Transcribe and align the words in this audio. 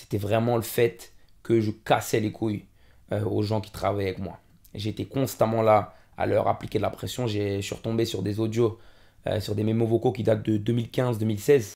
c'était 0.00 0.16
vraiment 0.16 0.56
le 0.56 0.62
fait 0.62 1.12
que 1.42 1.60
je 1.60 1.70
cassais 1.70 2.20
les 2.20 2.32
couilles 2.32 2.64
euh, 3.12 3.22
aux 3.24 3.42
gens 3.42 3.60
qui 3.60 3.70
travaillaient 3.70 4.08
avec 4.08 4.18
moi. 4.18 4.40
J'étais 4.74 5.04
constamment 5.04 5.60
là 5.60 5.94
à 6.16 6.24
leur 6.24 6.48
appliquer 6.48 6.78
de 6.78 6.82
la 6.82 6.90
pression. 6.90 7.26
Je 7.26 7.60
suis 7.60 7.74
retombé 7.74 8.06
sur 8.06 8.22
des 8.22 8.40
audios, 8.40 8.78
euh, 9.26 9.40
sur 9.40 9.54
des 9.54 9.62
mémos 9.62 9.86
vocaux 9.86 10.12
qui 10.12 10.22
datent 10.22 10.42
de 10.42 10.56
2015-2016. 10.56 11.72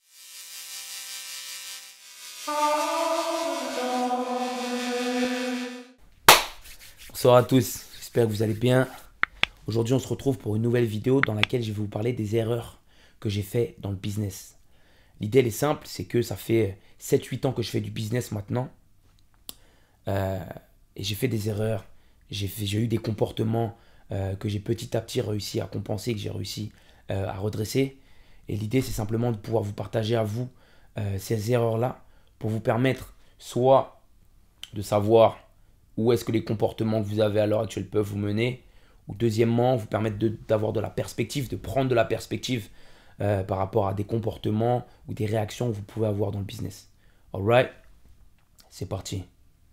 Bonsoir 7.11 7.36
à 7.36 7.43
tous, 7.43 7.86
j'espère 7.98 8.27
que 8.27 8.30
vous 8.30 8.43
allez 8.43 8.54
bien. 8.54 8.88
Aujourd'hui 9.66 9.93
on 9.93 9.98
se 9.98 10.09
retrouve 10.09 10.38
pour 10.38 10.56
une 10.56 10.62
nouvelle 10.62 10.86
vidéo 10.86 11.20
dans 11.20 11.34
laquelle 11.34 11.62
je 11.62 11.72
vais 11.72 11.79
vous 11.79 11.88
parler 11.88 12.14
des 12.14 12.36
erreurs 12.36 12.80
que 13.20 13.29
j'ai 13.29 13.43
fait 13.43 13.77
dans 13.80 13.91
le 13.91 13.96
business. 13.96 14.56
L'idée 15.21 15.41
elle 15.41 15.46
est 15.46 15.51
simple, 15.51 15.87
c'est 15.87 16.05
que 16.05 16.23
ça 16.23 16.37
fait 16.37 16.79
7-8 17.01 17.47
ans 17.47 17.53
que 17.53 17.62
je 17.62 17.71
fais 17.71 17.80
du 17.80 17.91
business 17.91 18.33
maintenant. 18.33 18.69
Euh, 20.09 20.45
et 20.97 21.02
j'ai 21.02 21.15
fait 21.15 21.29
des 21.29 21.48
erreurs. 21.48 21.84
J'ai 22.30 22.79
eu 22.79 22.88
des 22.88 22.98
comportements 22.98 23.77
euh, 24.12 24.35
que 24.37 24.48
j'ai 24.48 24.61
petit 24.61 24.97
à 24.97 25.01
petit 25.01 25.21
réussi 25.21 25.61
à 25.61 25.66
compenser, 25.66 26.15
que 26.15 26.21
j'ai 26.21 26.30
réussi 26.30 26.73
euh, 27.11 27.29
à 27.29 27.35
redresser. 27.35 27.98
Et 28.48 28.57
l'idée, 28.57 28.80
c'est 28.80 28.93
simplement 28.93 29.33
de 29.33 29.37
pouvoir 29.37 29.62
vous 29.62 29.73
partager 29.73 30.16
à 30.16 30.23
vous 30.23 30.48
ces 31.19 31.51
erreurs-là 31.51 32.05
pour 32.38 32.51
vous 32.51 32.60
permettre 32.60 33.16
soit 33.37 34.01
de 34.74 34.80
savoir 34.83 35.38
où 35.96 36.12
est-ce 36.12 36.24
que 36.24 36.30
les 36.30 36.45
comportements 36.45 37.02
que 37.02 37.09
vous 37.09 37.19
avez 37.19 37.41
à 37.41 37.46
l'heure 37.46 37.62
actuelle 37.62 37.88
peuvent 37.88 38.07
vous 38.07 38.16
mener, 38.16 38.62
ou 39.09 39.15
deuxièmement, 39.16 39.74
vous 39.74 39.87
permettre 39.87 40.19
d'avoir 40.46 40.73
de, 40.73 40.79
de, 40.79 40.83
la 40.83 40.91
perspective, 40.91 41.49
de 41.49 41.57
prendre 41.57 41.88
de 41.88 41.96
la 41.96 42.05
perspective 42.05 42.69
par 43.18 43.59
rapport 43.59 43.86
à 43.86 43.95
des 43.95 44.04
comportements 44.04 44.86
ou 45.09 45.14
des 45.14 45.27
réactions 45.27 45.70
que 45.70 45.77
vous 45.77 45.82
pouvez 45.82 46.06
avoir 46.06 46.32
dans 46.32 46.41
le 46.41 46.45
business. 46.45 46.88
Alright, 47.32 47.70
c'est 48.70 48.88
parti. 48.88 49.24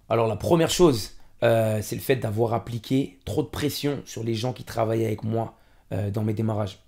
Alors 0.10 0.28
la 0.28 0.36
première 0.36 0.70
chose, 0.70 1.12
euh, 1.44 1.80
c'est 1.82 1.96
le 1.96 2.02
fait 2.02 2.18
d'avoir 2.18 2.54
appliqué 2.54 3.20
trop 3.26 3.42
de 3.44 3.48
pression 3.48 4.02
sur 4.06 4.24
les 4.24 4.36
gens 4.36 4.54
qui 4.54 4.64
travaillaient 4.64 5.06
avec 5.06 5.24
moi 5.24 5.58
euh, 5.92 6.12
dans 6.12 6.24
mes 6.24 6.34
démarrages. 6.34 6.80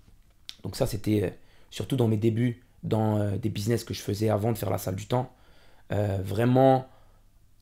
Donc 0.62 0.76
ça, 0.76 0.86
c'était 0.86 1.22
euh, 1.22 1.30
surtout 1.70 1.96
dans 1.96 2.06
mes 2.06 2.16
débuts, 2.16 2.62
dans 2.82 3.36
des 3.38 3.48
business 3.48 3.82
que 3.82 3.94
je 3.94 4.00
faisais 4.00 4.28
avant 4.28 4.52
de 4.52 4.58
faire 4.58 4.68
la 4.68 4.76
salle 4.76 4.96
du 4.96 5.06
temps. 5.06 5.32
vraiment, 5.90 6.86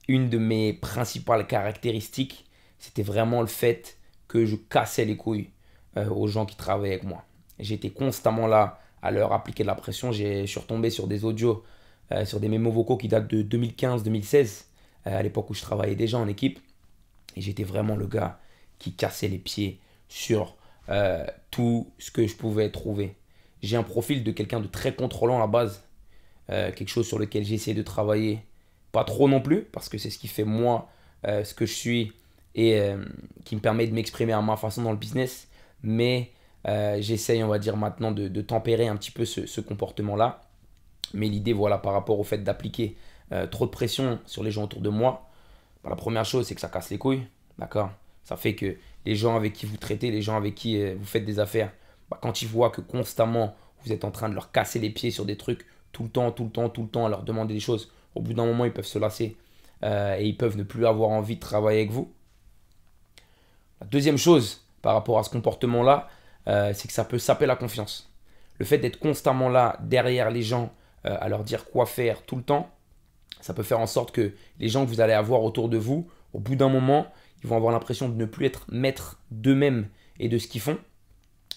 une 0.08 0.28
de 0.28 0.36
mes 0.36 0.72
principales 0.72 1.46
caractéristiques, 1.46 2.44
c'était 2.80 3.04
vraiment 3.04 3.40
le 3.40 3.46
fait 3.46 3.98
que 4.26 4.44
je 4.44 4.56
cassais 4.56 5.04
les 5.04 5.16
couilles 5.16 5.50
aux 5.96 6.26
gens 6.26 6.44
qui 6.44 6.56
travaillaient 6.56 6.94
avec 6.94 7.04
moi. 7.04 7.24
J'étais 7.60 7.90
constamment 7.90 8.48
là 8.48 8.80
à 9.02 9.10
leur 9.10 9.32
appliquer 9.32 9.62
de 9.64 9.68
la 9.68 9.74
pression. 9.74 10.12
Je 10.12 10.46
suis 10.46 10.60
retombé 10.60 10.90
sur 10.90 11.06
des 11.06 11.24
audios, 11.24 11.64
sur 12.24 12.40
des 12.40 12.48
mémos 12.48 12.72
vocaux 12.72 12.96
qui 12.96 13.08
datent 13.08 13.28
de 13.28 13.42
2015-2016 13.42 14.64
euh, 15.06 15.18
à 15.18 15.22
l'époque 15.22 15.50
où 15.50 15.54
je 15.54 15.62
travaillais 15.62 15.96
déjà 15.96 16.18
en 16.18 16.28
équipe. 16.28 16.60
Et 17.36 17.40
j'étais 17.40 17.64
vraiment 17.64 17.96
le 17.96 18.06
gars 18.06 18.38
qui 18.78 18.92
cassait 18.92 19.28
les 19.28 19.38
pieds 19.38 19.80
sur 20.08 20.56
euh, 20.88 21.24
tout 21.50 21.90
ce 21.98 22.10
que 22.10 22.26
je 22.26 22.36
pouvais 22.36 22.70
trouver. 22.70 23.16
J'ai 23.62 23.76
un 23.76 23.82
profil 23.82 24.24
de 24.24 24.32
quelqu'un 24.32 24.60
de 24.60 24.66
très 24.66 24.94
contrôlant 24.94 25.36
à 25.36 25.40
la 25.40 25.46
base, 25.46 25.84
euh, 26.50 26.72
quelque 26.72 26.88
chose 26.88 27.06
sur 27.06 27.18
lequel 27.18 27.44
j'ai 27.44 27.54
essayé 27.54 27.74
de 27.74 27.82
travailler. 27.82 28.40
Pas 28.90 29.04
trop 29.04 29.28
non 29.28 29.40
plus, 29.40 29.62
parce 29.62 29.88
que 29.88 29.98
c'est 29.98 30.10
ce 30.10 30.18
qui 30.18 30.28
fait 30.28 30.44
moi 30.44 30.88
ce 31.24 31.54
que 31.54 31.66
je 31.66 31.72
suis 31.72 32.12
et 32.56 32.82
qui 33.44 33.54
me 33.54 33.60
permet 33.60 33.86
de 33.86 33.94
m'exprimer 33.94 34.32
à 34.32 34.42
ma 34.42 34.56
façon 34.56 34.82
dans 34.82 34.90
le 34.90 34.98
business. 34.98 35.48
Mais 35.84 36.32
j'essaye, 36.64 37.42
on 37.42 37.48
va 37.48 37.58
dire 37.58 37.76
maintenant, 37.76 38.12
de, 38.12 38.40
tempérer 38.40 38.88
un 38.88 38.96
petit 38.96 39.10
peu 39.10 39.24
ce, 39.24 39.60
comportement-là. 39.60 40.40
Mais 41.14 41.28
l'idée, 41.28 41.52
voilà, 41.52 41.78
par 41.78 41.92
rapport 41.92 42.18
au 42.18 42.24
fait 42.24 42.38
d'appliquer 42.38 42.96
euh, 43.32 43.46
trop 43.46 43.66
de 43.66 43.70
pression 43.70 44.18
sur 44.26 44.42
les 44.42 44.50
gens 44.50 44.64
autour 44.64 44.80
de 44.80 44.88
moi, 44.88 45.28
bah, 45.82 45.90
la 45.90 45.96
première 45.96 46.24
chose, 46.24 46.46
c'est 46.46 46.54
que 46.54 46.60
ça 46.60 46.68
casse 46.68 46.90
les 46.90 46.98
couilles. 46.98 47.22
D'accord? 47.58 47.90
Ça 48.24 48.36
fait 48.36 48.54
que 48.54 48.76
les 49.04 49.14
gens 49.14 49.36
avec 49.36 49.52
qui 49.52 49.66
vous 49.66 49.76
traitez, 49.76 50.10
les 50.10 50.22
gens 50.22 50.36
avec 50.36 50.54
qui 50.54 50.80
euh, 50.80 50.94
vous 50.98 51.04
faites 51.04 51.24
des 51.24 51.38
affaires, 51.38 51.72
bah, 52.10 52.18
quand 52.20 52.42
ils 52.42 52.48
voient 52.48 52.70
que 52.70 52.80
constamment 52.80 53.54
vous 53.84 53.92
êtes 53.92 54.04
en 54.04 54.10
train 54.10 54.28
de 54.28 54.34
leur 54.34 54.52
casser 54.52 54.78
les 54.78 54.90
pieds 54.90 55.10
sur 55.10 55.24
des 55.24 55.36
trucs 55.36 55.66
tout 55.90 56.04
le 56.04 56.08
temps, 56.08 56.30
tout 56.30 56.44
le 56.44 56.50
temps, 56.50 56.68
tout 56.68 56.82
le 56.82 56.88
temps, 56.88 57.06
à 57.06 57.08
leur 57.08 57.22
demander 57.22 57.54
des 57.54 57.60
choses, 57.60 57.90
au 58.14 58.20
bout 58.20 58.32
d'un 58.32 58.46
moment, 58.46 58.64
ils 58.64 58.72
peuvent 58.72 58.86
se 58.86 58.98
lasser 58.98 59.36
euh, 59.82 60.16
et 60.18 60.26
ils 60.26 60.36
peuvent 60.36 60.56
ne 60.56 60.62
plus 60.62 60.86
avoir 60.86 61.10
envie 61.10 61.36
de 61.36 61.40
travailler 61.40 61.80
avec 61.80 61.90
vous. 61.90 62.12
La 63.80 63.86
deuxième 63.86 64.18
chose 64.18 64.64
par 64.80 64.94
rapport 64.94 65.18
à 65.18 65.24
ce 65.24 65.30
comportement-là, 65.30 66.08
c'est 66.46 66.86
que 66.86 66.92
ça 66.92 67.04
peut 67.04 67.18
saper 67.18 67.46
la 67.46 67.56
confiance. 67.56 68.12
Le 68.58 68.64
fait 68.64 68.78
d'être 68.78 68.98
constamment 68.98 69.48
là, 69.48 69.76
derrière 69.80 70.30
les 70.30 70.42
gens, 70.42 70.72
à 71.04 71.28
leur 71.28 71.44
dire 71.44 71.64
quoi 71.66 71.86
faire 71.86 72.22
tout 72.22 72.36
le 72.36 72.42
temps, 72.42 72.70
ça 73.40 73.54
peut 73.54 73.62
faire 73.62 73.80
en 73.80 73.86
sorte 73.86 74.12
que 74.12 74.32
les 74.60 74.68
gens 74.68 74.84
que 74.84 74.90
vous 74.90 75.00
allez 75.00 75.12
avoir 75.12 75.42
autour 75.42 75.68
de 75.68 75.76
vous, 75.76 76.08
au 76.32 76.38
bout 76.38 76.56
d'un 76.56 76.68
moment, 76.68 77.06
ils 77.42 77.48
vont 77.48 77.56
avoir 77.56 77.72
l'impression 77.72 78.08
de 78.08 78.14
ne 78.14 78.24
plus 78.24 78.46
être 78.46 78.64
maîtres 78.70 79.20
d'eux-mêmes 79.30 79.88
et 80.20 80.28
de 80.28 80.38
ce 80.38 80.46
qu'ils 80.46 80.60
font, 80.60 80.78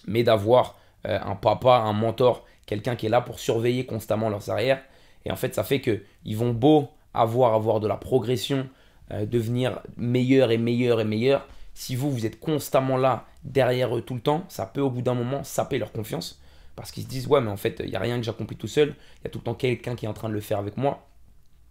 mais 0.08 0.24
d'avoir 0.24 0.80
euh, 1.06 1.20
un 1.22 1.36
papa, 1.36 1.76
un 1.78 1.94
mentor, 1.94 2.46
quelqu'un 2.66 2.96
qui 2.96 3.06
est 3.06 3.10
là 3.10 3.22
pour 3.22 3.40
surveiller 3.40 3.86
constamment 3.86 4.30
leurs 4.30 4.50
arrières. 4.50 4.82
Et 5.26 5.32
en 5.32 5.36
fait, 5.36 5.54
ça 5.54 5.64
fait 5.64 5.82
qu'ils 5.82 6.38
vont 6.38 6.52
beau 6.54 6.90
avoir, 7.14 7.54
avoir 7.54 7.80
de 7.80 7.88
la 7.88 7.98
progression, 7.98 8.68
euh, 9.12 9.26
devenir 9.26 9.82
meilleur 9.98 10.52
et 10.52 10.58
meilleur 10.58 11.00
et 11.00 11.06
meilleur. 11.06 11.48
Si 11.76 11.96
vous, 11.96 12.10
vous 12.10 12.26
êtes 12.26 12.40
constamment 12.40 12.98
là, 12.98 13.28
derrière 13.44 13.96
eux 13.96 14.02
tout 14.02 14.16
le 14.16 14.22
temps, 14.22 14.46
ça 14.48 14.66
peut 14.66 14.82
au 14.82 14.90
bout 14.90 15.04
d'un 15.04 15.14
moment 15.14 15.44
saper 15.44 15.78
leur 15.78 15.92
confiance. 15.92 16.42
Parce 16.76 16.92
qu'ils 16.92 17.04
se 17.04 17.08
disent, 17.08 17.28
ouais, 17.28 17.42
mais 17.42 17.52
en 17.52 17.58
fait, 17.58 17.82
il 17.84 17.90
n'y 17.90 17.96
a 17.96 18.00
rien 18.00 18.18
que 18.18 18.24
j'accomplis 18.24 18.58
tout 18.58 18.68
seul. 18.68 18.96
Il 19.20 19.26
y 19.26 19.28
a 19.28 19.30
tout 19.30 19.40
le 19.40 19.44
temps 19.44 19.54
quelqu'un 19.54 19.96
qui 19.96 20.06
est 20.06 20.08
en 20.08 20.14
train 20.14 20.30
de 20.30 20.34
le 20.34 20.42
faire 20.42 20.58
avec 20.58 20.78
moi. 20.78 21.08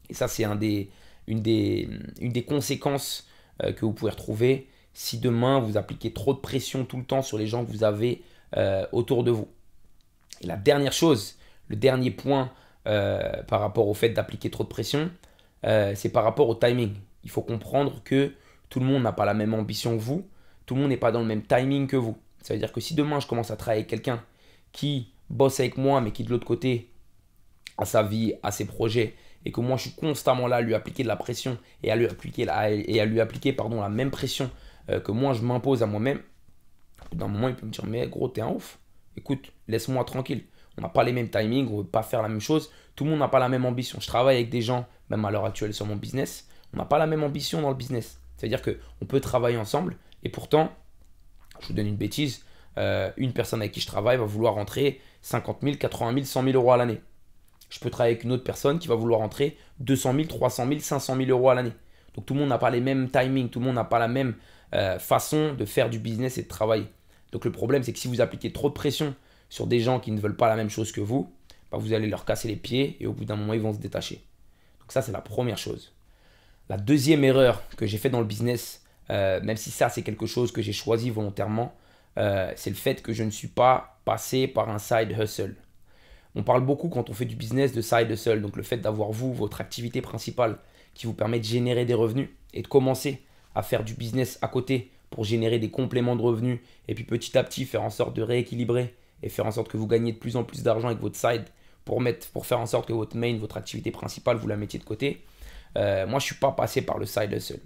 Et 0.09 0.15
ça, 0.15 0.28
c'est 0.28 0.44
une 1.26 1.42
des 1.42 2.44
conséquences 2.47 3.26
euh, 3.62 3.72
que 3.72 3.84
vous 3.84 3.92
pouvez 3.92 4.10
retrouver 4.10 4.69
si 4.94 5.19
demain 5.19 5.60
vous 5.60 5.76
appliquez 5.76 6.12
trop 6.12 6.34
de 6.34 6.38
pression 6.38 6.84
tout 6.84 6.97
le 6.97 7.04
temps 7.04 7.22
sur 7.22 7.38
les 7.38 7.47
gens 7.47 7.65
que 7.65 7.71
vous 7.71 7.84
avez 7.84 8.22
euh, 8.56 8.86
autour 8.92 9.22
de 9.22 9.31
vous. 9.31 9.48
Et 10.41 10.47
la 10.47 10.56
dernière 10.56 10.92
chose, 10.92 11.36
le 11.69 11.76
dernier 11.76 12.10
point 12.10 12.50
euh, 12.86 13.42
par 13.44 13.60
rapport 13.60 13.88
au 13.88 13.94
fait 13.94 14.10
d'appliquer 14.10 14.50
trop 14.50 14.65
de 14.65 14.69
pression, 14.69 15.10
c'est 15.94 16.10
par 16.10 16.25
rapport 16.25 16.48
au 16.50 16.54
timing. 16.54 16.92
Il 17.22 17.31
faut 17.31 17.41
comprendre 17.41 18.03
que 18.04 18.32
tout 18.75 18.81
le 18.81 18.87
monde 18.87 19.05
n'a 19.05 19.12
pas 19.12 19.25
la 19.25 19.35
même 19.35 19.55
ambition 19.55 19.97
que 19.97 20.03
vous, 20.03 20.27
tout 20.67 20.75
le 20.75 20.81
monde 20.81 20.91
n'est 20.91 20.97
pas 20.97 21.12
dans 21.12 21.21
le 21.21 21.27
même 21.27 21.43
timing 21.43 21.87
que 21.87 21.97
vous. 21.97 22.19
Ça 22.43 22.55
veut 22.55 22.59
dire 22.59 22.73
que 22.73 22.81
si 22.81 22.97
demain 22.97 23.21
je 23.21 23.27
commence 23.29 23.53
à 23.53 23.57
travailler 23.57 23.83
avec 23.83 23.89
quelqu'un 23.89 24.21
qui 24.73 25.12
bosse 25.31 25.61
avec 25.61 25.77
moi, 25.79 26.01
mais 26.01 26.11
qui 26.11 26.25
de 26.25 26.31
l'autre 26.31 26.45
côté 26.45 26.91
a 27.79 27.84
sa 27.84 28.03
vie, 28.03 28.34
a 28.43 28.51
ses 28.51 28.65
projets, 28.65 29.15
et 29.45 29.53
que 29.53 29.61
moi 29.61 29.77
je 29.77 29.83
suis 29.83 29.93
constamment 29.93 30.49
là 30.49 30.57
à 30.57 30.61
lui 30.61 30.75
appliquer 30.75 31.05
de 31.05 31.09
la 31.09 31.15
pression 31.15 31.57
et 31.84 31.93
à 31.93 31.95
lui 31.95 32.07
appliquer, 32.07 32.47
la, 32.47 33.55
pardon, 33.57 33.81
la 33.81 33.89
même 33.89 34.11
pression 34.11 34.51
euh, 34.91 34.99
que 34.99 35.13
moi 35.13 35.34
je 35.34 35.43
m'impose 35.43 35.84
à 35.84 35.87
moi-même, 35.87 36.21
d'un 37.13 37.29
moment 37.29 37.47
il 37.47 37.55
peut 37.55 37.67
me 37.67 37.71
dire 37.71 37.87
mais 37.87 38.09
gros 38.09 38.27
t'es 38.27 38.41
un 38.41 38.49
ouf, 38.49 38.81
écoute 39.17 39.53
laisse-moi 39.69 40.03
tranquille. 40.03 40.43
On 40.77 40.83
n'a 40.83 40.89
pas 40.89 41.05
les 41.05 41.13
mêmes 41.13 41.31
timings, 41.31 41.69
on 41.69 41.75
ne 41.75 41.83
veut 41.83 41.89
pas 41.89 42.03
faire 42.03 42.23
la 42.23 42.29
même 42.29 42.41
chose, 42.41 42.73
tout 42.97 43.05
le 43.05 43.11
monde 43.11 43.21
n'a 43.21 43.29
pas 43.29 43.39
la 43.39 43.49
même 43.49 43.67
ambition. 43.67 44.01
Je 44.01 44.09
travaille 44.09 44.34
avec 44.34 44.51
des 44.51 44.63
gens, 44.63 44.84
même 45.11 45.25
à 45.25 45.31
l'heure 45.31 45.45
actuelle 45.45 45.73
sur 45.73 45.87
mon 45.87 45.95
business, 45.95 46.49
on 46.73 46.79
n'a 46.79 46.84
pas 46.84 46.99
la 46.99 47.07
même 47.07 47.23
ambition 47.23 47.63
dans 47.63 47.69
le 47.69 47.77
business. 47.77 48.19
C'est-à-dire 48.37 48.62
qu'on 48.62 49.06
peut 49.06 49.21
travailler 49.21 49.56
ensemble 49.56 49.97
et 50.22 50.28
pourtant, 50.28 50.72
je 51.61 51.69
vous 51.69 51.75
donne 51.75 51.87
une 51.87 51.97
bêtise, 51.97 52.45
euh, 52.78 53.11
une 53.17 53.33
personne 53.33 53.61
avec 53.61 53.72
qui 53.72 53.81
je 53.81 53.87
travaille 53.87 54.19
va 54.19 54.25
vouloir 54.25 54.55
rentrer 54.55 55.00
50 55.22 55.59
000, 55.62 55.77
80 55.77 56.12
000, 56.15 56.25
100 56.25 56.43
000 56.43 56.55
euros 56.55 56.72
à 56.72 56.77
l'année 56.77 57.00
je 57.75 57.81
peux 57.81 57.91
travailler 57.91 58.15
avec 58.15 58.25
une 58.25 58.31
autre 58.31 58.45
personne 58.45 58.78
qui 58.78 58.87
va 58.87 58.95
vouloir 58.95 59.21
entrer 59.21 59.56
200 59.81 60.15
000, 60.15 60.25
300 60.27 60.69
000, 60.69 60.81
500 60.81 61.17
000 61.17 61.28
euros 61.31 61.50
à 61.50 61.55
l'année. 61.55 61.72
Donc 62.15 62.25
tout 62.25 62.34
le 62.34 62.41
monde 62.41 62.49
n'a 62.49 62.59
pas 62.59 62.71
les 62.71 62.81
mêmes 62.81 63.11
timings, 63.11 63.49
tout 63.49 63.59
le 63.59 63.67
monde 63.67 63.75
n'a 63.75 63.84
pas 63.84 63.99
la 63.99 64.06
même 64.06 64.37
euh, 64.75 64.99
façon 65.01 65.55
de 65.55 65.65
faire 65.65 65.91
du 65.91 65.99
business 65.99 66.39
et 66.39 66.43
de 66.43 66.49
travailler. 66.49 66.87
Donc 67.33 67.45
le 67.45 67.51
problème, 67.51 67.83
c'est 67.83 67.93
que 67.93 67.99
si 67.99 68.06
vous 68.06 68.21
appliquez 68.21 68.53
trop 68.53 68.69
de 68.69 68.75
pression 68.75 69.15
sur 69.49 69.66
des 69.66 69.81
gens 69.81 69.99
qui 69.99 70.12
ne 70.12 70.21
veulent 70.21 70.37
pas 70.37 70.49
la 70.49 70.56
même 70.56 70.71
chose 70.71 70.93
que 70.93 71.01
vous, 71.01 71.33
bah, 71.72 71.78
vous 71.78 71.93
allez 71.93 72.06
leur 72.06 72.25
casser 72.25 72.47
les 72.47 72.56
pieds 72.56 72.97
et 73.01 73.06
au 73.09 73.12
bout 73.12 73.25
d'un 73.25 73.34
moment, 73.34 73.55
ils 73.55 73.61
vont 73.61 73.72
se 73.72 73.81
détacher. 73.81 74.25
Donc 74.78 74.93
ça, 74.93 75.03
c'est 75.03 75.12
la 75.12 75.21
première 75.21 75.59
chose. 75.59 75.94
La 76.69 76.78
deuxième 76.78 77.25
erreur 77.25 77.63
que 77.77 77.87
j'ai 77.87 77.99
fait 77.99 78.11
dans 78.11 78.21
le 78.21 78.27
business, 78.27 78.83
euh, 79.11 79.41
même 79.43 79.57
si 79.57 79.71
ça, 79.71 79.91
c'est 79.91 80.03
quelque 80.03 80.27
chose 80.27 80.51
que 80.51 80.63
j'ai 80.63 80.72
choisi 80.72 81.11
volontairement, 81.11 81.75
euh, 82.16 82.53
c'est 82.57 82.71
le 82.71 82.77
fait 82.77 83.03
que 83.03 83.13
je 83.13 83.22
ne 83.22 83.31
suis 83.31 83.49
pas 83.49 84.01
passé 84.05 84.47
par 84.47 84.71
un 84.71 84.78
side 84.78 85.15
hustle. 85.19 85.57
On 86.34 86.43
parle 86.43 86.65
beaucoup 86.65 86.89
quand 86.89 87.11
on 87.11 87.13
fait 87.13 87.27
du 87.27 87.37
business 87.37 87.72
de 87.72 87.83
side 87.83 88.11
hustle, 88.11 88.41
donc 88.41 88.57
le 88.57 88.63
fait 88.63 88.78
d'avoir 88.78 89.11
vous, 89.11 89.33
votre 89.33 89.61
activité 89.61 90.01
principale 90.01 90.59
qui 90.95 91.07
vous 91.07 91.13
permet 91.13 91.39
de 91.39 91.45
générer 91.45 91.84
des 91.84 91.95
revenus 91.95 92.31
et 92.55 92.63
de 92.63 92.69
commencer 92.69 93.22
à 93.55 93.63
faire 93.63 93.84
du 93.84 93.95
business 93.95 94.39
à 94.43 94.49
côté 94.49 94.91
pour 95.10 95.25
générer 95.25 95.59
des 95.59 95.71
compléments 95.71 96.17
de 96.17 96.22
revenus 96.22 96.60
et 96.89 96.95
puis 96.95 97.05
petit 97.05 97.37
à 97.39 97.45
petit 97.45 97.65
faire 97.67 97.83
en 97.83 97.91
sorte 97.91 98.17
de 98.17 98.22
rééquilibrer 98.22 98.95
et 99.22 99.28
faire 99.28 99.47
en 99.47 99.53
sorte 99.53 99.69
que 99.69 99.77
vous 99.77 99.87
gagnez 99.87 100.13
de 100.13 100.19
plus 100.19 100.37
en 100.37 100.45
plus 100.45 100.63
d'argent 100.63 100.89
avec 100.89 101.01
votre 101.01 101.17
side 101.17 101.45
pour, 101.84 102.03
pour 102.33 102.47
faire 102.47 102.59
en 102.59 102.67
sorte 102.67 102.89
que 102.89 102.93
votre 102.93 103.17
main, 103.17 103.37
votre 103.39 103.57
activité 103.57 103.91
principale, 103.91 104.39
vous 104.39 104.49
la 104.49 104.57
mettiez 104.57 104.78
de 104.78 104.84
côté. 104.84 105.22
Euh, 105.76 106.06
moi, 106.06 106.18
je 106.18 106.24
ne 106.24 106.28
suis 106.28 106.34
pas 106.36 106.53
passé 106.53 106.82
par 106.82 106.98
le 106.98 107.06
side 107.06 107.32
hustle. 107.32 107.60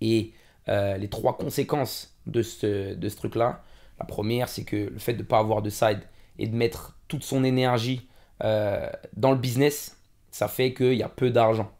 Et 0.00 0.32
euh, 0.68 0.96
les 0.96 1.08
trois 1.08 1.36
conséquences 1.36 2.16
de 2.26 2.42
ce, 2.42 3.16
truc-là, 3.16 3.62
la 3.98 4.04
première, 4.04 4.48
c'est 4.48 4.64
que 4.64 4.76
le 4.76 4.98
fait 4.98 5.14
de 5.14 5.18
ne 5.18 5.24
pas 5.24 5.38
avoir 5.38 5.62
de 5.62 5.70
side 5.70 6.00
et 6.38 6.46
de 6.46 6.54
mettre 6.54 6.96
toute 7.08 7.24
son 7.24 7.42
énergie 7.42 8.08
euh, 8.44 8.88
dans 9.16 9.32
le 9.32 9.38
business, 9.38 9.96
ça 10.30 10.46
fait 10.46 10.72
qu'il 10.74 10.94
y 10.94 11.02
a 11.02 11.08
peu 11.08 11.30
d'argent. 11.30 11.70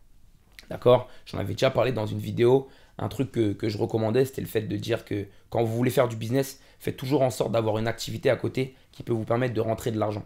D'accord? 0.70 1.08
J'en 1.26 1.38
avais 1.38 1.52
déjà 1.52 1.70
parlé 1.70 1.92
dans 1.92 2.06
une 2.06 2.18
vidéo. 2.18 2.68
Un 2.98 3.08
truc 3.08 3.30
que, 3.30 3.52
que 3.52 3.68
je 3.68 3.78
recommandais, 3.78 4.24
c'était 4.24 4.40
le 4.40 4.48
fait 4.48 4.62
de 4.62 4.76
dire 4.76 5.04
que 5.04 5.26
quand 5.50 5.62
vous 5.62 5.74
voulez 5.76 5.90
faire 5.90 6.08
du 6.08 6.16
business, 6.16 6.60
faites 6.80 6.96
toujours 6.96 7.22
en 7.22 7.30
sorte 7.30 7.52
d'avoir 7.52 7.78
une 7.78 7.86
activité 7.86 8.28
à 8.28 8.36
côté 8.36 8.74
qui 8.90 9.04
peut 9.04 9.12
vous 9.12 9.24
permettre 9.24 9.54
de 9.54 9.60
rentrer 9.60 9.92
de 9.92 9.98
l'argent. 9.98 10.24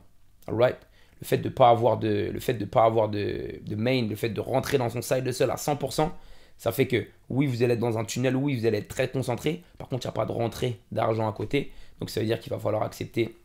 Alright? 0.49 0.79
Le 1.23 1.27
fait 1.27 1.39
de 1.39 1.49
pas 1.49 1.71
avoir, 1.71 1.99
de, 1.99 2.31
le 2.33 2.41
fait 2.41 2.55
de, 2.55 2.65
pas 2.65 2.85
avoir 2.85 3.09
de, 3.09 3.61
de 3.65 3.77
main, 3.77 4.07
le 4.09 4.17
fait 4.17 4.29
de 4.29 4.41
rentrer 4.41 4.77
dans 4.77 4.91
son 4.91 5.03
side 5.03 5.31
seul 5.31 5.53
à 5.53 5.55
100%, 5.55 6.11
ça 6.59 6.73
fait 6.73 6.87
que 6.87 7.07
oui, 7.29 7.47
vous 7.47 7.63
allez 7.63 7.75
être 7.75 7.81
dans 7.81 7.99
un 7.99 8.05
tunnel, 8.05 8.37
oui, 8.37 8.57
vous 8.57 8.67
allez 8.67 8.79
être 8.79 8.89
très 8.89 9.09
concentré. 9.09 9.63
Par 9.79 9.89
contre, 9.89 10.05
il 10.05 10.09
n'y 10.09 10.11
a 10.11 10.13
pas 10.13 10.27
de 10.27 10.33
rentrée 10.33 10.81
d'argent 10.93 11.29
à 11.29 11.33
côté. 11.33 11.73
Donc 12.01 12.11
ça 12.11 12.21
veut 12.21 12.27
dire 12.27 12.41
qu'il 12.41 12.51
va 12.51 12.59
falloir 12.59 12.83
accepter 12.83 13.37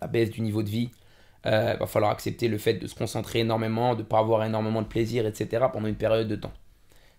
la 0.00 0.06
baisse 0.06 0.30
du 0.30 0.40
niveau 0.40 0.62
de 0.62 0.68
vie. 0.68 0.90
Il 1.44 1.50
euh, 1.52 1.74
va 1.74 1.86
falloir 1.86 2.12
accepter 2.12 2.48
le 2.48 2.58
fait 2.58 2.74
de 2.74 2.86
se 2.86 2.94
concentrer 2.94 3.40
énormément, 3.40 3.94
de 3.94 4.00
ne 4.00 4.06
pas 4.06 4.18
avoir 4.18 4.44
énormément 4.44 4.82
de 4.82 4.86
plaisir, 4.86 5.26
etc. 5.26 5.66
pendant 5.72 5.86
une 5.86 5.96
période 5.96 6.28
de 6.28 6.36
temps. 6.36 6.52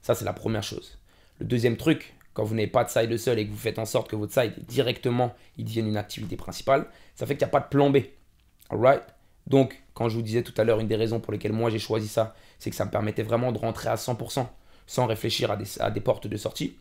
Ça, 0.02 0.16
c'est 0.16 0.26
la 0.26 0.34
première 0.34 0.64
chose. 0.64 0.98
Le 1.40 1.46
deuxième 1.46 1.78
truc, 1.78 2.16
quand 2.34 2.44
vous 2.44 2.56
n'avez 2.56 2.68
pas 2.68 2.84
de 2.84 2.90
side 2.90 3.18
seul 3.18 3.40
et 3.40 3.48
que 3.48 3.52
vous 3.52 3.58
faites 3.58 3.80
en 3.80 3.86
sorte 3.86 4.10
que 4.10 4.16
votre 4.16 4.34
side 4.34 4.54
directement 4.68 5.34
il 5.58 5.66
devienne 5.66 5.88
une 5.88 5.98
activité 5.98 6.36
principale, 6.36 6.88
ça 7.16 7.26
fait 7.26 7.36
qu'il 7.36 7.46
n'y 7.46 7.50
a 7.50 7.52
pas 7.52 7.60
de 7.60 7.70
plan 7.70 7.90
B. 7.90 7.98
Alright? 8.70 9.02
Donc, 9.48 9.82
quand 9.94 10.10
je 10.10 10.16
vous 10.16 10.22
disais 10.22 10.44
tout 10.44 10.54
à 10.58 10.64
l'heure, 10.64 10.80
une 10.80 10.88
des 10.88 10.96
raisons 10.96 11.20
pour 11.20 11.34
lesquelles 11.34 11.54
moi 11.54 11.70
j'ai 11.70 11.80
choisi 11.80 12.08
ça, 12.08 12.36
c'est 12.60 12.70
que 12.70 12.76
ça 12.76 12.86
me 12.86 12.92
permettait 12.92 13.24
vraiment 13.24 13.52
de 13.52 13.58
rentrer 13.58 13.90
à 13.90 13.96
100% 13.96 14.46
sans 14.86 15.06
réfléchir 15.06 15.52
à 15.52 15.90
des, 15.92 16.02
portes 16.02 16.28
de 16.28 16.38
sortie. 16.38 16.78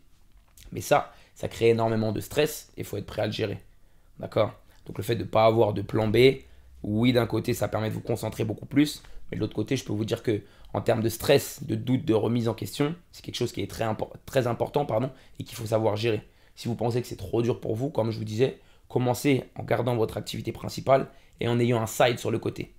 Mais 0.71 0.81
ça, 0.81 1.13
ça 1.35 1.47
crée 1.47 1.69
énormément 1.69 2.11
de 2.11 2.19
stress 2.19 2.71
et 2.77 2.81
il 2.81 2.85
faut 2.85 2.97
être 2.97 3.05
prêt 3.05 3.21
à 3.21 3.25
le 3.25 3.31
gérer. 3.31 3.59
D'accord? 4.19 4.53
Donc 4.85 4.97
le 4.97 5.03
fait 5.03 5.15
de 5.15 5.23
ne 5.23 5.27
pas 5.27 5.45
avoir 5.45 5.73
de 5.73 5.81
plan 5.81 6.07
B, 6.07 6.17
oui, 6.83 7.11
d'un 7.11 7.25
côté, 7.25 7.53
ça 7.53 7.67
permet 7.67 7.89
de 7.89 7.93
vous 7.93 8.01
concentrer 8.01 8.43
beaucoup 8.43 8.65
plus. 8.65 9.01
Mais 9.29 9.35
de 9.35 9.41
l'autre 9.41 9.55
côté, 9.55 9.75
je 9.75 9.83
peux 9.83 9.93
vous 9.93 10.05
dire 10.05 10.23
que 10.23 10.41
en 10.73 10.81
termes 10.81 11.01
de 11.01 11.09
stress, 11.09 11.63
de 11.63 11.75
doute, 11.75 12.05
de 12.05 12.13
remise 12.13 12.47
en 12.47 12.53
question, 12.53 12.95
c'est 13.11 13.23
quelque 13.23 13.35
chose 13.35 13.51
qui 13.51 13.61
est 13.61 13.67
très, 13.69 13.83
important 14.47 14.87
et 15.39 15.43
qu'il 15.43 15.57
faut 15.57 15.65
savoir 15.65 15.95
gérer. 15.95 16.21
Si 16.55 16.67
vous 16.67 16.75
pensez 16.75 17.01
que 17.01 17.07
c'est 17.07 17.17
trop 17.17 17.41
dur 17.41 17.59
pour 17.59 17.75
vous, 17.75 17.89
comme 17.89 18.11
je 18.11 18.17
vous 18.19 18.25
disais, 18.25 18.59
commencez 18.87 19.43
en 19.55 19.63
gardant 19.63 19.95
votre 19.95 20.17
activité 20.17 20.51
principale 20.51 21.07
et 21.39 21.47
en 21.47 21.59
ayant 21.59 21.81
un 21.81 21.87
side 21.87 22.19
sur 22.19 22.31
le 22.31 22.39
côté. 22.39 22.73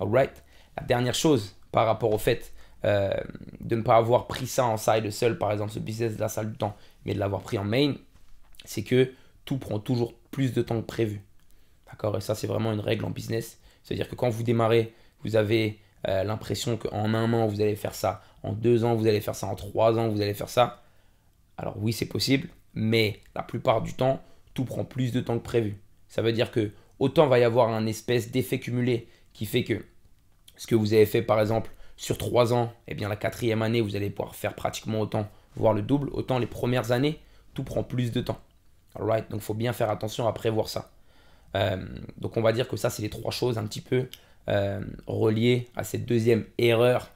Alright 0.00 0.44
La 0.76 0.84
dernière 0.84 1.14
chose 1.14 1.56
par 1.72 1.86
rapport 1.86 2.12
au 2.12 2.18
fait 2.18 2.52
euh, 2.84 3.12
de 3.60 3.76
ne 3.76 3.82
pas 3.82 3.96
avoir 3.96 4.26
pris 4.26 4.46
ça 4.46 4.66
en 4.66 4.76
side 4.76 5.10
seul, 5.10 5.38
par 5.38 5.52
exemple 5.52 5.72
ce 5.72 5.80
business 5.80 6.14
de 6.14 6.20
la 6.20 6.28
salle 6.28 6.52
du 6.52 6.56
temps, 6.56 6.76
mais 7.04 7.14
de 7.14 7.18
l'avoir 7.18 7.42
pris 7.42 7.58
en 7.58 7.64
main, 7.64 7.94
c'est 8.64 8.84
que 8.84 9.12
tout 9.44 9.58
prend 9.58 9.78
toujours 9.78 10.14
plus 10.30 10.52
de 10.52 10.62
temps 10.62 10.80
que 10.80 10.86
prévu. 10.86 11.22
D'accord? 11.86 12.16
Et 12.16 12.20
ça, 12.20 12.34
c'est 12.34 12.46
vraiment 12.46 12.72
une 12.72 12.80
règle 12.80 13.04
en 13.04 13.10
business. 13.10 13.58
C'est-à-dire 13.82 14.08
que 14.08 14.14
quand 14.14 14.28
vous 14.28 14.42
démarrez, 14.42 14.94
vous 15.24 15.36
avez 15.36 15.80
euh, 16.06 16.22
l'impression 16.22 16.76
qu'en 16.76 17.14
un 17.14 17.32
an, 17.32 17.46
vous 17.46 17.60
allez 17.60 17.76
faire 17.76 17.94
ça, 17.94 18.22
en 18.42 18.52
deux 18.52 18.84
ans, 18.84 18.94
vous 18.94 19.06
allez 19.06 19.20
faire 19.20 19.34
ça, 19.34 19.46
en 19.46 19.54
trois 19.54 19.98
ans, 19.98 20.08
vous 20.08 20.20
allez 20.20 20.34
faire 20.34 20.48
ça. 20.48 20.82
Alors 21.56 21.76
oui, 21.78 21.92
c'est 21.92 22.06
possible, 22.06 22.48
mais 22.74 23.20
la 23.34 23.42
plupart 23.42 23.82
du 23.82 23.94
temps, 23.94 24.22
tout 24.54 24.64
prend 24.64 24.84
plus 24.84 25.12
de 25.12 25.20
temps 25.20 25.38
que 25.38 25.44
prévu. 25.44 25.80
Ça 26.08 26.22
veut 26.22 26.32
dire 26.32 26.52
que 26.52 26.70
autant 26.98 27.26
va 27.26 27.38
y 27.38 27.44
avoir 27.44 27.68
un 27.70 27.86
espèce 27.86 28.30
d'effet 28.30 28.58
cumulé 28.58 29.08
qui 29.32 29.46
fait 29.46 29.64
que 29.64 29.84
ce 30.56 30.66
que 30.66 30.74
vous 30.74 30.92
avez 30.92 31.06
fait 31.06 31.22
par 31.22 31.40
exemple 31.40 31.70
sur 31.96 32.16
trois 32.16 32.52
ans, 32.52 32.72
eh 32.86 32.94
bien 32.94 33.08
la 33.08 33.16
quatrième 33.16 33.62
année, 33.62 33.80
vous 33.80 33.96
allez 33.96 34.10
pouvoir 34.10 34.34
faire 34.34 34.54
pratiquement 34.54 35.00
autant, 35.00 35.28
voire 35.56 35.74
le 35.74 35.82
double. 35.82 36.10
Autant 36.12 36.38
les 36.38 36.46
premières 36.46 36.92
années, 36.92 37.18
tout 37.54 37.64
prend 37.64 37.82
plus 37.82 38.12
de 38.12 38.20
temps. 38.20 38.38
Alright, 38.94 39.30
donc 39.30 39.40
il 39.40 39.44
faut 39.44 39.54
bien 39.54 39.72
faire 39.72 39.90
attention 39.90 40.26
à 40.28 40.32
prévoir 40.32 40.68
ça. 40.68 40.90
Euh, 41.56 41.84
donc 42.18 42.36
on 42.36 42.42
va 42.42 42.52
dire 42.52 42.68
que 42.68 42.76
ça, 42.76 42.88
c'est 42.88 43.02
les 43.02 43.10
trois 43.10 43.32
choses 43.32 43.58
un 43.58 43.66
petit 43.66 43.80
peu 43.80 44.08
euh, 44.48 44.80
reliées 45.06 45.68
à 45.76 45.84
cette 45.84 46.06
deuxième 46.06 46.44
erreur 46.58 47.10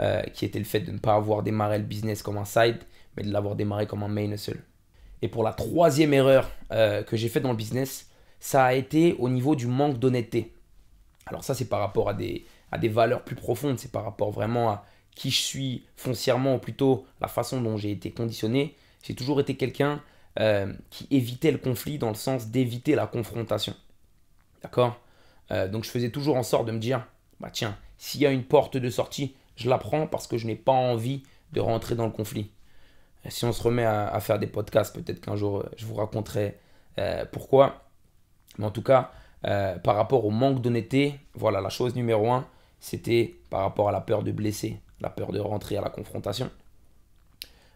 euh, 0.00 0.22
qui 0.22 0.44
était 0.44 0.58
le 0.58 0.64
fait 0.64 0.80
de 0.80 0.90
ne 0.90 0.98
pas 0.98 1.14
avoir 1.14 1.42
démarré 1.42 1.78
le 1.78 1.84
business 1.84 2.22
comme 2.22 2.36
un 2.36 2.44
side, 2.44 2.78
mais 3.16 3.22
de 3.22 3.32
l'avoir 3.32 3.54
démarré 3.54 3.86
comme 3.86 4.02
un 4.02 4.08
main 4.08 4.36
seul. 4.36 4.58
Et 5.22 5.28
pour 5.28 5.42
la 5.42 5.52
troisième 5.52 6.12
erreur 6.12 6.50
que 6.70 7.16
j'ai 7.16 7.30
fait 7.30 7.40
dans 7.40 7.50
le 7.50 7.56
business, 7.56 8.10
ça 8.44 8.66
a 8.66 8.74
été 8.74 9.16
au 9.18 9.30
niveau 9.30 9.56
du 9.56 9.66
manque 9.66 9.98
d'honnêteté. 9.98 10.52
Alors 11.24 11.42
ça, 11.42 11.54
c'est 11.54 11.64
par 11.64 11.80
rapport 11.80 12.10
à 12.10 12.12
des, 12.12 12.44
à 12.70 12.76
des 12.76 12.90
valeurs 12.90 13.24
plus 13.24 13.36
profondes, 13.36 13.78
c'est 13.78 13.90
par 13.90 14.04
rapport 14.04 14.30
vraiment 14.32 14.68
à 14.68 14.84
qui 15.14 15.30
je 15.30 15.40
suis 15.40 15.86
foncièrement, 15.96 16.56
ou 16.56 16.58
plutôt 16.58 17.06
la 17.22 17.28
façon 17.28 17.62
dont 17.62 17.78
j'ai 17.78 17.90
été 17.90 18.10
conditionné. 18.10 18.76
J'ai 19.02 19.14
toujours 19.14 19.40
été 19.40 19.56
quelqu'un 19.56 20.02
euh, 20.38 20.74
qui 20.90 21.08
évitait 21.10 21.52
le 21.52 21.56
conflit 21.56 21.96
dans 21.96 22.10
le 22.10 22.16
sens 22.16 22.48
d'éviter 22.48 22.94
la 22.94 23.06
confrontation. 23.06 23.74
D'accord? 24.62 25.00
Euh, 25.50 25.66
Donc 25.66 25.84
je 25.84 25.90
faisais 25.90 26.10
toujours 26.10 26.36
en 26.36 26.42
sorte 26.42 26.66
de 26.66 26.72
me 26.72 26.78
dire, 26.78 27.06
bah 27.40 27.48
tiens, 27.50 27.78
s'il 27.96 28.20
y 28.20 28.26
a 28.26 28.30
une 28.30 28.44
porte 28.44 28.76
de 28.76 28.90
sortie, 28.90 29.34
je 29.56 29.70
la 29.70 29.78
prends 29.78 30.06
parce 30.06 30.26
que 30.26 30.36
je 30.36 30.46
n'ai 30.46 30.56
pas 30.56 30.72
envie 30.72 31.22
de 31.54 31.60
rentrer 31.60 31.94
dans 31.94 32.04
le 32.04 32.12
conflit. 32.12 32.50
Euh, 33.24 33.30
si 33.30 33.46
on 33.46 33.54
se 33.54 33.62
remet 33.62 33.86
à, 33.86 34.20
faire 34.20 34.38
des 34.38 34.48
podcasts, 34.48 34.94
peut-être 34.94 35.22
qu'un 35.22 35.34
jour 35.34 35.64
je 35.78 35.86
vous 35.86 35.94
raconterai 35.94 36.58
pourquoi. 37.32 37.83
Mais 38.58 38.66
en 38.66 38.70
tout 38.70 38.82
cas, 38.82 39.12
par 39.42 39.96
rapport 39.96 40.24
au 40.24 40.30
manque 40.30 40.60
d'honnêteté, 40.62 41.20
voilà, 41.34 41.60
la 41.60 41.70
chose 41.70 41.94
numéro 41.94 42.30
un, 42.30 42.46
c'était 42.80 43.36
par 43.50 43.60
rapport 43.60 43.88
à 43.88 43.92
la 43.92 44.00
peur 44.00 44.22
de 44.22 44.32
blesser, 44.32 44.80
la 45.00 45.10
peur 45.10 45.32
de 45.32 45.40
rentrer 45.40 45.76
à 45.76 45.80
la 45.80 45.90
confrontation. 45.90 46.50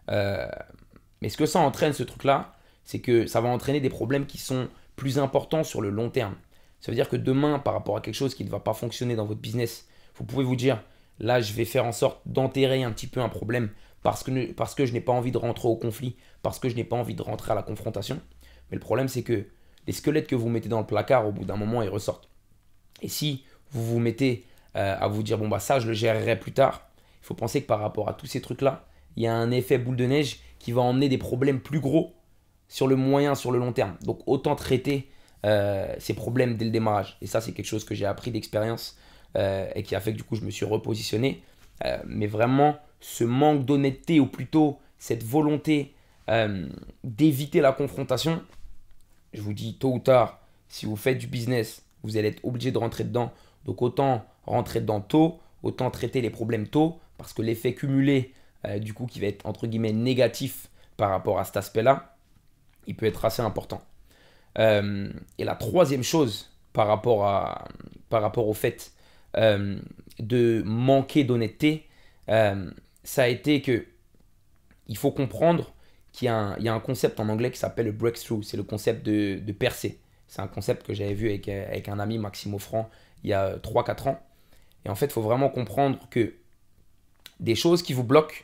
Mais 0.08 1.28
ce 1.28 1.36
que 1.36 1.46
ça 1.46 1.60
entraîne, 1.60 1.92
ce 1.92 2.02
truc-là, 2.02 2.54
c'est 2.84 3.00
que 3.00 3.26
ça 3.26 3.40
va 3.40 3.48
entraîner 3.48 3.80
des 3.80 3.90
problèmes 3.90 4.26
qui 4.26 4.38
sont 4.38 4.68
plus 4.96 5.18
importants 5.18 5.64
sur 5.64 5.80
le 5.80 5.90
long 5.90 6.10
terme. 6.10 6.34
Ça 6.80 6.90
veut 6.90 6.96
dire 6.96 7.08
que 7.08 7.16
demain, 7.16 7.58
par 7.58 7.74
rapport 7.74 7.96
à 7.96 8.00
quelque 8.00 8.14
chose 8.14 8.34
qui 8.34 8.44
ne 8.44 8.50
va 8.50 8.60
pas 8.60 8.72
fonctionner 8.72 9.16
dans 9.16 9.26
votre 9.26 9.40
business, 9.40 9.88
vous 10.14 10.24
pouvez 10.24 10.44
vous 10.44 10.56
dire, 10.56 10.82
là, 11.18 11.40
je 11.40 11.52
vais 11.52 11.64
faire 11.64 11.84
en 11.84 11.92
sorte 11.92 12.20
d'enterrer 12.26 12.82
un 12.84 12.92
petit 12.92 13.06
peu 13.06 13.20
un 13.20 13.28
problème 13.28 13.70
parce 14.02 14.22
que, 14.22 14.52
parce 14.52 14.74
que 14.74 14.86
je 14.86 14.92
n'ai 14.92 15.00
pas 15.00 15.12
envie 15.12 15.32
de 15.32 15.38
rentrer 15.38 15.68
au 15.68 15.76
conflit, 15.76 16.16
parce 16.42 16.58
que 16.58 16.68
je 16.68 16.76
n'ai 16.76 16.84
pas 16.84 16.96
envie 16.96 17.14
de 17.14 17.22
rentrer 17.22 17.52
à 17.52 17.54
la 17.54 17.62
confrontation. 17.62 18.20
Mais 18.70 18.76
le 18.76 18.80
problème, 18.80 19.08
c'est 19.08 19.22
que 19.22 19.46
les 19.88 19.94
squelettes 19.94 20.26
que 20.26 20.36
vous 20.36 20.50
mettez 20.50 20.68
dans 20.68 20.80
le 20.80 20.86
placard, 20.86 21.26
au 21.26 21.32
bout 21.32 21.46
d'un 21.46 21.56
moment, 21.56 21.80
ils 21.80 21.88
ressortent. 21.88 22.28
Et 23.00 23.08
si 23.08 23.44
vous 23.70 23.82
vous 23.82 23.98
mettez 23.98 24.44
euh, 24.76 24.94
à 25.00 25.08
vous 25.08 25.22
dire, 25.22 25.38
bon, 25.38 25.48
bah 25.48 25.60
ça, 25.60 25.80
je 25.80 25.88
le 25.88 25.94
gérerai 25.94 26.38
plus 26.38 26.52
tard, 26.52 26.90
il 27.22 27.26
faut 27.26 27.34
penser 27.34 27.62
que 27.62 27.66
par 27.66 27.80
rapport 27.80 28.06
à 28.06 28.12
tous 28.12 28.26
ces 28.26 28.42
trucs-là, 28.42 28.84
il 29.16 29.22
y 29.22 29.26
a 29.26 29.34
un 29.34 29.50
effet 29.50 29.78
boule 29.78 29.96
de 29.96 30.04
neige 30.04 30.40
qui 30.58 30.72
va 30.72 30.82
emmener 30.82 31.08
des 31.08 31.16
problèmes 31.16 31.60
plus 31.60 31.80
gros 31.80 32.12
sur 32.68 32.86
le 32.86 32.96
moyen, 32.96 33.34
sur 33.34 33.50
le 33.50 33.58
long 33.58 33.72
terme. 33.72 33.96
Donc 34.02 34.20
autant 34.26 34.56
traiter 34.56 35.08
euh, 35.46 35.94
ces 35.98 36.12
problèmes 36.12 36.58
dès 36.58 36.66
le 36.66 36.70
démarrage. 36.70 37.16
Et 37.22 37.26
ça, 37.26 37.40
c'est 37.40 37.52
quelque 37.52 37.64
chose 37.64 37.84
que 37.84 37.94
j'ai 37.94 38.04
appris 38.04 38.30
d'expérience 38.30 38.98
euh, 39.38 39.70
et 39.74 39.82
qui 39.82 39.94
a 39.94 40.00
fait 40.00 40.12
que 40.12 40.18
du 40.18 40.24
coup, 40.24 40.36
je 40.36 40.44
me 40.44 40.50
suis 40.50 40.66
repositionné. 40.66 41.42
Mais 42.06 42.26
vraiment, 42.26 42.76
ce 43.00 43.24
manque 43.24 43.64
d'honnêteté, 43.64 44.20
ou 44.20 44.26
plutôt 44.26 44.80
cette 44.98 45.22
volonté 45.22 45.94
d'éviter 47.04 47.60
la 47.60 47.70
confrontation, 47.70 48.42
je 49.38 49.42
vous 49.42 49.54
dis 49.54 49.74
tôt 49.74 49.92
ou 49.92 49.98
tard, 50.00 50.40
si 50.68 50.84
vous 50.84 50.96
faites 50.96 51.18
du 51.18 51.28
business, 51.28 51.84
vous 52.02 52.16
allez 52.16 52.28
être 52.28 52.44
obligé 52.44 52.72
de 52.72 52.78
rentrer 52.78 53.04
dedans. 53.04 53.32
Donc 53.64 53.82
autant 53.82 54.24
rentrer 54.46 54.80
dedans 54.80 55.00
tôt, 55.00 55.38
autant 55.62 55.90
traiter 55.90 56.20
les 56.20 56.30
problèmes 56.30 56.66
tôt, 56.66 56.98
parce 57.18 57.32
que 57.32 57.42
l'effet 57.42 57.72
cumulé 57.72 58.34
euh, 58.66 58.80
du 58.80 58.94
coup, 58.94 59.06
qui 59.06 59.20
va 59.20 59.28
être 59.28 59.46
entre 59.46 59.68
guillemets 59.68 59.92
négatif 59.92 60.68
par 60.96 61.10
rapport 61.10 61.38
à 61.38 61.44
cet 61.44 61.56
aspect-là, 61.56 62.16
il 62.88 62.96
peut 62.96 63.06
être 63.06 63.24
assez 63.24 63.42
important. 63.42 63.80
Euh, 64.58 65.12
et 65.38 65.44
la 65.44 65.54
troisième 65.54 66.02
chose 66.02 66.50
par 66.72 66.88
rapport, 66.88 67.24
à, 67.24 67.68
par 68.08 68.22
rapport 68.22 68.48
au 68.48 68.54
fait 68.54 68.90
euh, 69.36 69.78
de 70.18 70.62
manquer 70.66 71.22
d'honnêteté, 71.22 71.86
ça 72.26 73.22
a 73.22 73.28
été 73.28 73.62
que 73.62 73.86
il 74.88 74.96
faut 74.96 75.12
comprendre 75.12 75.72
qu'il 76.18 76.26
y, 76.26 76.68
a 76.68 76.74
un 76.74 76.80
concept 76.80 77.20
en 77.20 77.28
anglais 77.28 77.52
qui 77.52 77.58
s'appelle 77.58 77.86
le 77.86 77.92
breakthrough, 77.92 78.42
c'est 78.42 78.56
le 78.56 78.64
concept 78.64 79.06
de, 79.06 79.52
percer. 79.52 80.00
C'est 80.26 80.42
un 80.42 80.48
concept 80.48 80.84
que 80.84 80.92
j'avais 80.92 81.14
vu 81.14 81.28
avec, 81.28 81.88
un 81.88 82.00
ami, 82.00 82.18
Maximo 82.18 82.58
Franc, 82.58 82.90
il 83.22 83.30
y 83.30 83.32
a 83.32 83.56
3-4 83.58 84.08
ans. 84.08 84.20
Et 84.84 84.88
en 84.88 84.96
fait, 84.96 85.06
il 85.06 85.12
faut 85.12 85.22
vraiment 85.22 85.48
comprendre 85.48 86.00
que 86.10 86.34
des 87.38 87.54
choses 87.54 87.82
qui 87.82 87.92
vous 87.92 88.02
bloquent, 88.02 88.34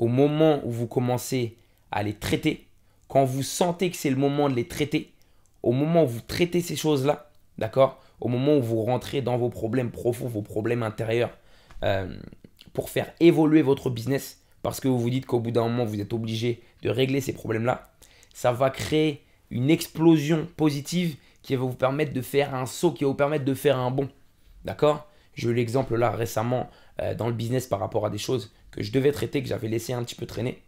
au 0.00 0.08
moment 0.08 0.60
où 0.66 0.72
vous 0.72 0.88
commencez 0.88 1.56
à 1.92 2.02
les 2.02 2.14
traiter, 2.14 2.66
quand 3.06 3.24
vous 3.24 3.44
sentez 3.44 3.92
que 3.92 3.96
c'est 3.96 4.10
le 4.10 4.16
moment 4.16 4.48
de 4.48 4.56
les 4.56 4.66
traiter, 4.66 5.12
au 5.62 5.70
moment 5.70 6.02
où 6.02 6.08
vous 6.08 6.20
traitez 6.20 6.62
ces 6.62 6.74
choses-là, 6.74 7.30
d'accord 7.58 8.02
Au 8.20 8.26
moment 8.26 8.56
où 8.56 8.62
vous 8.62 8.82
rentrez 8.82 9.22
dans 9.22 9.36
vos 9.36 9.50
problèmes 9.50 9.92
profonds, 9.92 10.26
vos 10.26 10.42
problèmes 10.42 10.82
intérieurs, 10.82 11.38
euh, 11.84 12.12
pour 12.72 12.90
faire 12.90 13.12
évoluer 13.20 13.62
votre 13.62 13.88
business, 13.88 14.43
parce 14.64 14.80
que 14.80 14.88
vous 14.88 14.98
vous 14.98 15.10
dites 15.10 15.26
qu'au 15.26 15.40
bout 15.40 15.50
d'un 15.50 15.68
moment, 15.68 15.84
vous 15.84 16.00
êtes 16.00 16.14
obligé 16.14 16.62
de 16.82 16.88
régler 16.88 17.20
ces 17.20 17.34
problèmes-là, 17.34 17.92
ça 18.32 18.50
va 18.50 18.70
créer 18.70 19.22
une 19.50 19.70
explosion 19.70 20.48
positive 20.56 21.16
qui 21.42 21.54
va 21.54 21.62
vous 21.62 21.74
permettre 21.74 22.14
de 22.14 22.22
faire 22.22 22.54
un 22.54 22.64
saut, 22.64 22.90
qui 22.90 23.04
va 23.04 23.10
vous 23.10 23.16
permettre 23.16 23.44
de 23.44 23.54
faire 23.54 23.78
un 23.78 23.90
bond. 23.90 24.08
D'accord? 24.64 25.06
J'ai 25.34 25.50
eu 25.50 25.54
l'exemple 25.54 25.96
là 25.96 26.10
récemment 26.10 26.70
euh, 27.02 27.14
dans 27.14 27.28
le 27.28 27.34
business 27.34 27.66
par 27.66 27.78
rapport 27.78 28.06
à 28.06 28.10
des 28.10 28.18
choses 28.18 28.52
que 28.70 28.82
je 28.82 28.90
devais 28.90 29.12
traiter, 29.12 29.42
que 29.42 29.48
j'avais 29.48 29.68
laissé 29.68 29.92
un 29.92 30.02
petit 30.02 30.14
peu 30.14 30.24
traîner, 30.24 30.62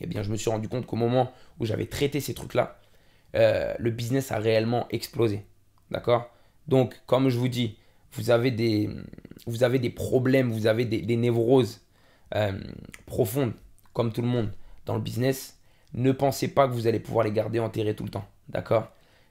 eh 0.00 0.06
bien, 0.06 0.24
je 0.24 0.30
me 0.30 0.36
suis 0.36 0.50
rendu 0.50 0.68
compte 0.68 0.84
qu'au 0.84 0.96
moment 0.96 1.32
où 1.60 1.66
j'avais 1.66 1.86
traité 1.86 2.18
ces 2.18 2.34
trucs-là, 2.34 2.80
euh, 3.36 3.74
le 3.78 3.90
business 3.92 4.32
a 4.32 4.38
réellement 4.38 4.88
explosé. 4.90 5.44
D'accord? 5.92 6.30
Donc, 6.66 7.00
comme 7.06 7.28
je 7.28 7.38
vous 7.38 7.48
dis, 7.48 7.78
vous 8.12 8.30
avez 8.30 8.50
des, 8.50 8.90
vous 9.46 9.62
avez 9.62 9.78
des 9.78 9.90
problèmes, 9.90 10.50
vous 10.50 10.66
avez 10.66 10.84
des, 10.84 11.16
névroses 11.16 11.80
euh, 12.34 12.52
profondes, 13.06 13.52
comme 13.92 14.12
tout 14.12 14.22
le 14.22 14.28
monde 14.28 14.50
dans 14.86 14.94
le 14.94 15.00
business, 15.00 15.58
ne 15.94 16.12
pensez 16.12 16.48
pas 16.48 16.66
que 16.66 16.72
vous 16.72 16.86
allez 16.86 17.00
pouvoir 17.00 17.24
les 17.24 17.32
garder 17.32 17.60
enterrés 17.60 17.94
tout 17.94 18.04
le 18.04 18.10
temps. 18.10 18.26
D'accord? 18.48 18.88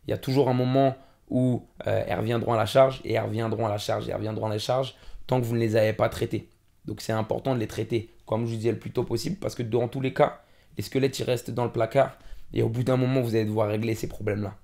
Il 0.08 0.12
y 0.12 0.14
a 0.14 0.18
toujours 0.18 0.50
un 0.50 0.54
moment 0.54 0.96
où 1.30 1.66
euh, 1.88 2.04
elles 2.08 2.20
reviendront 2.20 2.54
à 2.54 2.58
la 2.58 2.66
charge 2.66 3.02
et 3.04 3.14
elles 3.14 3.24
reviendront 3.24 3.66
à 3.66 3.70
la 3.70 3.78
charge 3.78 4.08
et 4.08 4.12
elles 4.12 4.18
reviendront 4.18 4.48
à 4.48 4.50
la 4.50 4.58
charge 4.58 4.96
tant 5.28 5.40
que 5.40 5.46
vous 5.46 5.56
ne 5.56 5.60
les 5.60 5.76
avez 5.76 5.94
pas 5.94 6.10
traitées. 6.10 6.50
Donc 6.86 7.02
c'est 7.02 7.14
important 7.14 7.54
de 7.54 7.60
les 7.60 7.68
traiter, 7.68 8.10
comme 8.26 8.46
je 8.46 8.52
vous 8.52 8.58
disais, 8.58 8.72
le 8.72 8.80
plus 8.80 8.92
tôt 8.92 9.04
possible 9.04 9.38
parce 9.38 9.56
que 9.56 9.64
dans 9.64 9.88
tous 9.88 10.02
les 10.02 10.14
cas, 10.14 10.42
les 10.78 10.84
squelettes 10.84 11.18
ils 11.20 11.24
restent 11.24 11.52
dans 11.52 11.64
le 11.64 11.72
placard 11.72 12.18
et 12.54 12.62
au 12.62 12.70
bout 12.70 12.84
d'un 12.84 12.98
moment, 12.98 13.22
vous 13.22 13.36
allez 13.36 13.46
devoir 13.46 13.70
régler 13.70 13.96
ces 13.96 14.08
problèmes-là. 14.08 14.56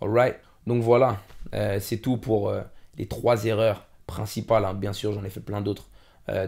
Alright 0.00 0.36
Donc 0.66 0.82
voilà, 0.82 1.20
euh, 1.54 1.78
c'est 1.80 1.98
tout 1.98 2.16
pour 2.16 2.52
les 2.96 3.06
trois 3.06 3.44
erreurs 3.44 3.86
principales. 4.06 4.64
Hein. 4.64 4.74
Bien 4.74 4.92
sûr, 4.92 5.12
j'en 5.12 5.24
ai 5.24 5.30
fait 5.30 5.40
plein 5.40 5.60
d'autres 5.60 5.88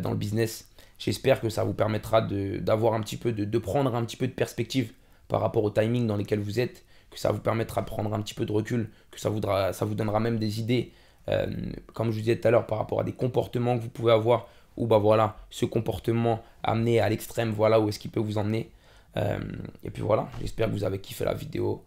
dans 0.00 0.10
le 0.10 0.16
business. 0.16 0.68
J'espère 1.04 1.40
que 1.40 1.48
ça 1.48 1.64
vous 1.64 1.74
permettra 1.74 2.20
d'avoir 2.20 2.94
un 2.94 3.00
petit 3.00 3.16
peu, 3.16 3.32
de, 3.32 3.44
de 3.44 3.58
prendre 3.58 3.92
un 3.92 4.04
petit 4.04 4.16
peu 4.16 4.28
de 4.28 4.32
perspective 4.32 4.92
par 5.26 5.40
rapport 5.40 5.64
au 5.64 5.70
timing 5.70 6.06
dans 6.06 6.16
lequel 6.16 6.38
vous 6.38 6.60
êtes, 6.60 6.84
que 7.10 7.18
ça 7.18 7.32
vous 7.32 7.40
permettra 7.40 7.80
de 7.80 7.86
prendre 7.86 8.14
un 8.14 8.20
petit 8.22 8.34
peu 8.34 8.46
de 8.46 8.52
recul, 8.52 8.88
que 9.10 9.18
ça, 9.18 9.28
voudra, 9.28 9.72
ça 9.72 9.84
vous 9.84 9.96
donnera 9.96 10.20
même 10.20 10.38
des 10.38 10.60
idées, 10.60 10.92
euh, 11.28 11.48
comme 11.92 12.12
je 12.12 12.18
vous 12.18 12.20
disais 12.20 12.38
tout 12.38 12.46
à 12.46 12.52
l'heure, 12.52 12.68
par 12.68 12.78
rapport 12.78 13.00
à 13.00 13.02
des 13.02 13.10
comportements 13.10 13.76
que 13.76 13.82
vous 13.82 13.88
pouvez 13.88 14.12
avoir, 14.12 14.46
ou 14.76 14.86
bah 14.86 14.98
voilà, 14.98 15.34
ce 15.50 15.64
comportement 15.64 16.40
amené 16.62 17.00
à 17.00 17.08
l'extrême, 17.08 17.50
voilà 17.50 17.80
où 17.80 17.88
est-ce 17.88 17.98
qu'il 17.98 18.12
peut 18.12 18.20
vous 18.20 18.38
emmener. 18.38 18.70
Euh, 19.16 19.40
et 19.82 19.90
puis 19.90 20.02
voilà, 20.02 20.28
j'espère 20.40 20.68
que 20.68 20.72
vous 20.72 20.84
avez 20.84 21.00
kiffé 21.00 21.24
la 21.24 21.34
vidéo. 21.34 21.82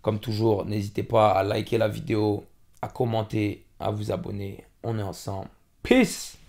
Comme 0.00 0.18
toujours, 0.18 0.64
n'hésitez 0.64 1.02
pas 1.02 1.32
à 1.32 1.42
liker 1.42 1.76
la 1.76 1.88
vidéo, 1.88 2.46
à 2.80 2.88
commenter, 2.88 3.66
à 3.78 3.90
vous 3.90 4.10
abonner. 4.10 4.64
On 4.82 4.98
est 4.98 5.02
ensemble. 5.02 5.48
Peace 5.82 6.39